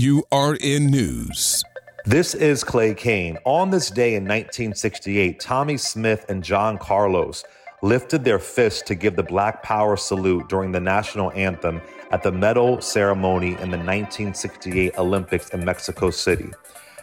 [0.00, 1.62] AURN News.
[2.06, 3.36] This is Clay Cane.
[3.44, 7.44] On this day in 1968, Tommie Smith and John Carlos
[7.82, 11.82] lifted their fists to give the Black Power salute during the national anthem
[12.12, 16.50] at the medal ceremony in the 1968 Olympics in Mexico City.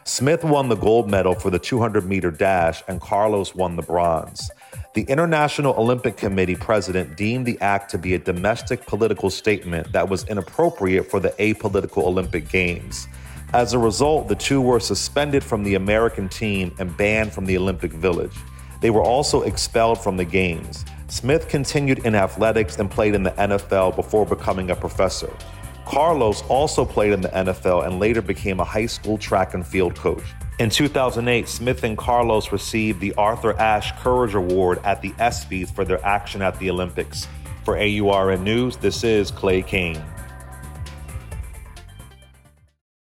[0.03, 4.49] Smith won the gold medal for the 200 meter dash, and Carlos won the bronze.
[4.97, 10.09] The International Olympic Committee president deemed the act to be a domestic political statement that
[10.09, 13.07] was inappropriate for the apolitical Olympic Games.
[13.53, 17.55] As a result, the two were suspended from the American team and banned from the
[17.59, 18.35] Olympic Village.
[18.81, 20.83] They were also expelled from the Games.
[21.09, 25.31] Smith continued in athletics and played in the NFL before becoming a professor.
[25.85, 29.93] Carlos also played in the NFL and later became a high school track and field
[29.93, 30.23] coach.
[30.59, 35.85] In 2008, Smith and Carlos received the Arthur Ashe Courage Award at the ESPYs for
[35.85, 37.27] their action at the Olympics.
[37.63, 40.03] For AURN News, this is Clay Cane.